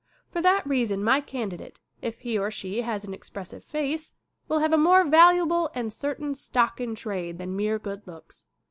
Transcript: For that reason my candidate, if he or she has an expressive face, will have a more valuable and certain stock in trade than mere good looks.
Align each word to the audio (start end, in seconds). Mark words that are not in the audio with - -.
For 0.31 0.41
that 0.41 0.65
reason 0.65 1.03
my 1.03 1.21
candidate, 1.21 1.77
if 2.01 2.21
he 2.21 2.35
or 2.35 2.49
she 2.49 2.81
has 2.81 3.03
an 3.05 3.13
expressive 3.13 3.63
face, 3.63 4.13
will 4.47 4.57
have 4.57 4.73
a 4.73 4.77
more 4.79 5.03
valuable 5.03 5.69
and 5.75 5.93
certain 5.93 6.33
stock 6.33 6.81
in 6.81 6.95
trade 6.95 7.37
than 7.37 7.55
mere 7.55 7.77
good 7.77 8.07
looks. 8.07 8.47